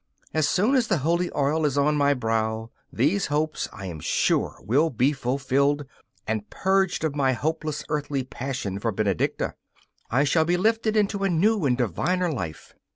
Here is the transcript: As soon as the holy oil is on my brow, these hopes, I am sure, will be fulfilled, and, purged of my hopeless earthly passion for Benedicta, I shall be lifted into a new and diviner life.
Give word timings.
As 0.33 0.47
soon 0.49 0.73
as 0.73 0.87
the 0.87 0.97
holy 0.97 1.29
oil 1.35 1.63
is 1.63 1.77
on 1.77 1.95
my 1.95 2.15
brow, 2.15 2.71
these 2.91 3.27
hopes, 3.27 3.69
I 3.71 3.85
am 3.85 3.99
sure, 3.99 4.55
will 4.61 4.89
be 4.89 5.13
fulfilled, 5.13 5.85
and, 6.25 6.49
purged 6.49 7.03
of 7.03 7.15
my 7.15 7.33
hopeless 7.33 7.83
earthly 7.87 8.23
passion 8.23 8.79
for 8.79 8.91
Benedicta, 8.91 9.53
I 10.09 10.23
shall 10.23 10.43
be 10.43 10.57
lifted 10.57 10.97
into 10.97 11.23
a 11.23 11.29
new 11.29 11.65
and 11.67 11.77
diviner 11.77 12.31
life. 12.33 12.73